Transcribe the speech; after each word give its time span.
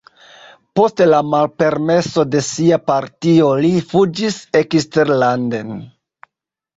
Post 0.77 1.01
la 1.09 1.17
malpermeso 1.33 2.23
de 2.35 2.41
sia 2.47 2.79
partio 2.87 3.49
li 3.65 3.69
fuĝis 3.91 4.39
eksterlanden. 4.61 5.77